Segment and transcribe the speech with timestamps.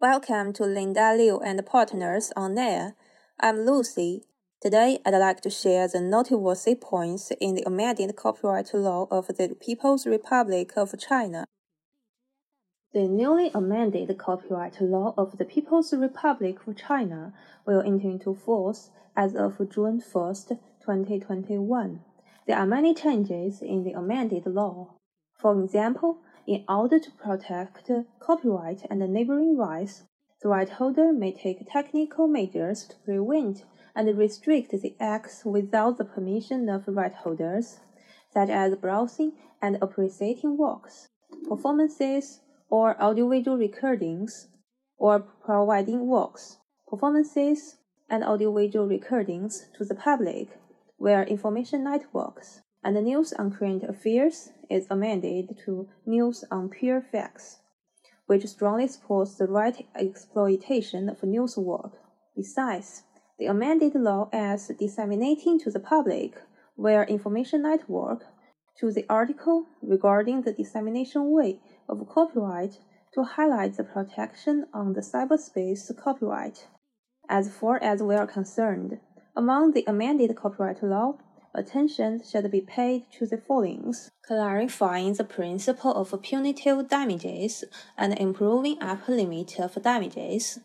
[0.00, 2.94] Welcome to Linda Liu and Partners on Air.
[3.38, 4.24] I'm Lucy.
[4.58, 9.54] Today, I'd like to share the noteworthy points in the amended copyright law of the
[9.60, 11.44] People's Republic of China.
[12.94, 17.34] The newly amended copyright law of the People's Republic of China
[17.66, 22.00] will enter into force as of June 1st, 2021.
[22.46, 24.94] There are many changes in the amended law.
[25.34, 30.04] For example, in order to protect copyright and neighboring rights,
[30.42, 36.04] the right holder may take technical measures to prevent and restrict the acts without the
[36.04, 37.80] permission of right holders,
[38.32, 41.08] such as browsing and appreciating works,
[41.46, 44.48] performances, or audiovisual recordings,
[44.96, 47.76] or providing works, performances,
[48.08, 50.48] and audiovisual recordings to the public
[50.98, 57.00] via information networks and the news on current affairs is amended to news on pure
[57.00, 57.58] facts,
[58.26, 61.98] which strongly supports the right exploitation of news work.
[62.36, 63.02] Besides,
[63.38, 66.34] the amended law adds disseminating to the public
[66.78, 68.24] via information network
[68.78, 72.78] to the article regarding the dissemination way of copyright
[73.12, 76.66] to highlight the protection on the cyberspace copyright.
[77.28, 79.00] As far as we are concerned,
[79.36, 81.18] among the amended copyright law,
[81.54, 83.94] attention should be paid to the following
[84.26, 87.64] clarifying the principle of punitive damages
[87.98, 90.60] and improving upper limit of damages.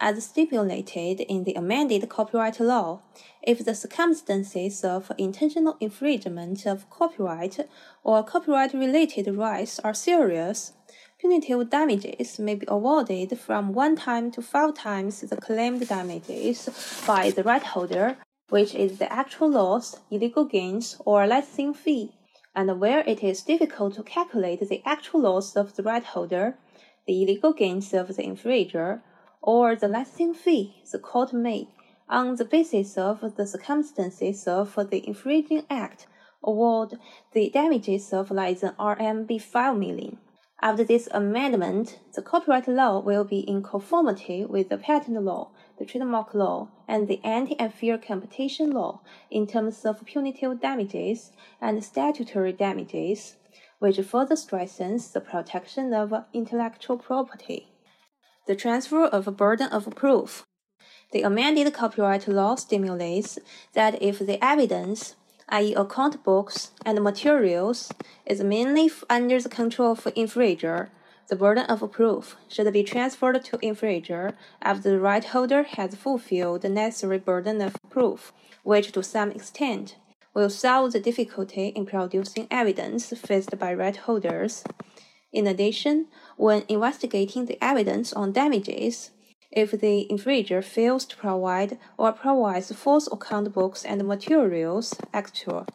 [0.00, 3.02] As stipulated in the amended copyright law,
[3.42, 7.60] if the circumstances of intentional infringement of copyright
[8.02, 10.72] or copyright related rights are serious,
[11.20, 16.68] punitive damages may be awarded from one time to five times the claimed damages
[17.06, 18.16] by the right holder
[18.54, 22.12] which is the actual loss, illegal gains, or licensing fee,
[22.54, 26.56] and where it is difficult to calculate the actual loss of the right holder,
[27.04, 29.02] the illegal gains of the infringer,
[29.42, 31.66] or the licensing fee, the court may,
[32.08, 36.06] on the basis of the circumstances of the infringing act,
[36.44, 36.96] award
[37.32, 40.16] the damages of than RMB 5 million.
[40.64, 45.84] After this amendment, the copyright law will be in conformity with the patent law, the
[45.84, 53.36] trademark law, and the anti-unfair competition law in terms of punitive damages and statutory damages,
[53.78, 57.68] which further strengthens the protection of intellectual property.
[58.46, 60.44] The transfer of a burden of proof.
[61.12, 63.38] The amended copyright law stimulates
[63.74, 65.14] that if the evidence
[65.48, 67.92] i.e., account books and materials,
[68.26, 70.88] is mainly under the control of infringer,
[71.28, 76.62] the burden of proof should be transferred to infringer after the right holder has fulfilled
[76.62, 79.96] the necessary burden of proof, which to some extent
[80.34, 84.64] will solve the difficulty in producing evidence faced by right holders.
[85.32, 89.10] In addition, when investigating the evidence on damages,
[89.54, 95.66] if the infringer fails to provide or provides false account books and materials actual,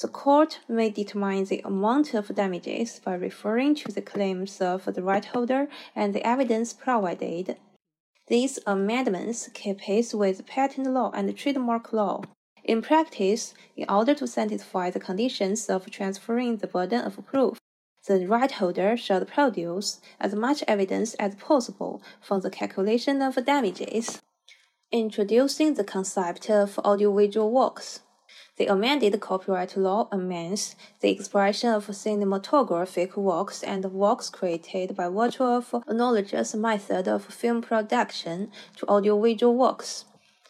[0.00, 5.02] the court may determine the amount of damages by referring to the claims of the
[5.02, 7.56] right holder and the evidence provided.
[8.28, 12.22] These amendments keep pace with patent law and trademark law.
[12.64, 17.58] In practice, in order to satisfy the conditions of transferring the burden of proof,
[18.06, 24.20] the right holder should produce as much evidence as possible for the calculation of damages.
[24.90, 28.00] Introducing the concept of audiovisual works.
[28.56, 35.44] The amended copyright law amends the expression of cinematographic works and works created by virtue
[35.44, 40.04] of analogous method of film production to audiovisual works.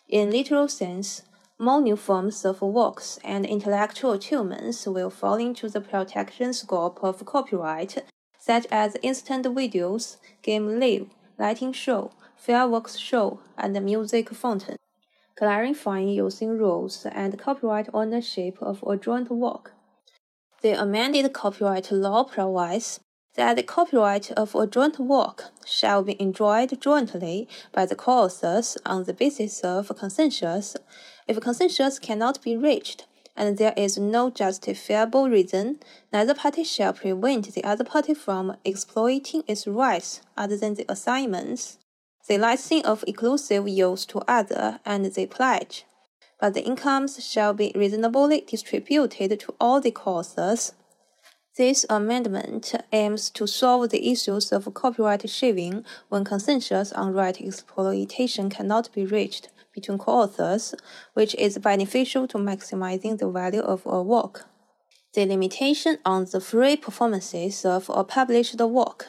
[0.09, 1.23] In literal sense,
[1.63, 7.25] more new forms of works and intellectual achievements will fall into the protection scope of
[7.25, 8.03] copyright,
[8.37, 11.07] such as instant videos, game live,
[11.39, 14.77] lighting show, fireworks show, and music fountain.
[15.37, 19.73] Clarifying using rules and copyright ownership of a joint work.
[20.63, 22.99] The amended copyright law provides
[23.35, 29.05] that the copyright of a joint work shall be enjoyed jointly by the co-authors on
[29.05, 30.77] the basis of consensus.
[31.27, 35.81] If consensus cannot be reached, and there is no justifiable reason,
[36.13, 41.79] neither party shall prevent the other party from exploiting its rights other than the assignments,
[42.29, 45.87] the licensing of exclusive use to other, and the pledge.
[46.39, 50.75] But the incomes shall be reasonably distributed to all the co-authors
[51.57, 58.49] this amendment aims to solve the issues of copyright shaving when consensus on right exploitation
[58.49, 60.75] cannot be reached between co-authors,
[61.13, 64.47] which is beneficial to maximizing the value of a work.
[65.13, 69.09] The limitation on the free performances of a published work.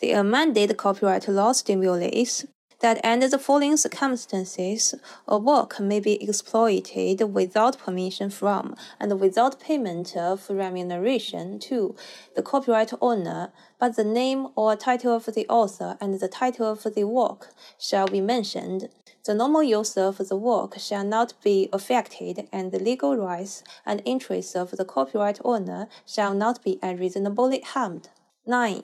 [0.00, 2.44] The amended copyright law stimulates
[2.80, 4.94] that under the following circumstances,
[5.28, 11.94] a work may be exploited without permission from and without payment of remuneration to
[12.34, 16.82] the copyright owner, but the name or title of the author and the title of
[16.94, 17.48] the work
[17.78, 18.88] shall be mentioned.
[19.26, 24.00] The normal use of the work shall not be affected, and the legal rights and
[24.06, 28.08] interests of the copyright owner shall not be unreasonably harmed.
[28.46, 28.82] 9.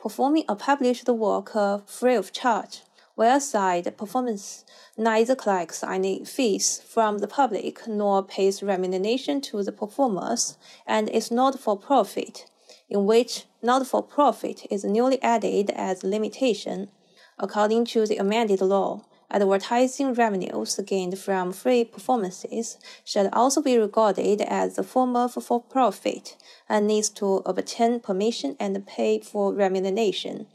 [0.00, 1.52] Performing a published work
[1.86, 2.82] free of charge.
[3.16, 4.66] Whereaside performance
[4.98, 11.30] neither collects any fees from the public nor pays remuneration to the performers and is
[11.30, 12.44] not for profit,
[12.90, 16.90] in which not for profit is newly added as limitation.
[17.38, 24.42] According to the amended law, advertising revenues gained from free performances should also be regarded
[24.42, 26.36] as a form of for profit
[26.68, 30.48] and needs to obtain permission and pay for remuneration.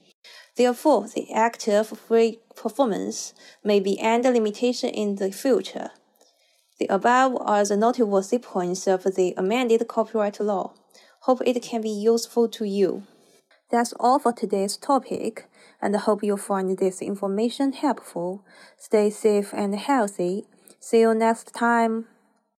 [0.55, 5.89] Therefore, the act of free performance may be under limitation in the future.
[6.79, 10.73] The above are the noteworthy points of the amended copyright law.
[11.21, 13.03] Hope it can be useful to you.
[13.69, 15.47] That's all for today's topic,
[15.81, 18.43] and hope you find this information helpful.
[18.77, 20.45] Stay safe and healthy.
[20.79, 22.07] See you next time.